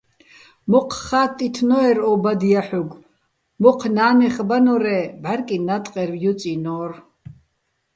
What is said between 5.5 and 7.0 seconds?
ნატყერვ ჲუწჲინო́რ.